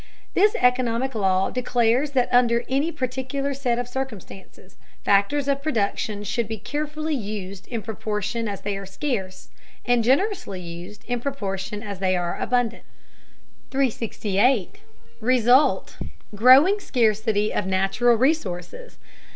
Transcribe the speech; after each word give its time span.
This 0.33 0.55
economic 0.55 1.13
law 1.13 1.51
declares 1.51 2.13
that 2.13 2.27
under 2.33 2.63
any 2.67 2.91
particular 2.91 3.53
set 3.53 3.77
of 3.77 3.87
circumstances 3.87 4.75
factors 5.05 5.47
of 5.47 5.61
production 5.61 6.23
should 6.23 6.47
be 6.47 6.57
carefully 6.57 7.13
used 7.13 7.67
in 7.67 7.83
proportion 7.83 8.47
as 8.47 8.61
they 8.61 8.75
are 8.77 8.87
scarce, 8.87 9.49
and 9.85 10.03
generously 10.03 10.59
used 10.59 11.03
in 11.05 11.21
proportion 11.21 11.83
as 11.83 11.99
they 11.99 12.17
are 12.17 12.41
abundant. 12.41 12.85
368. 13.69 14.79
RESULT: 15.19 15.97
GROWING 16.33 16.79
SCARCITY 16.79 17.53
OF 17.53 17.67
NATURAL 17.67 18.15
RESOURCES. 18.17 18.97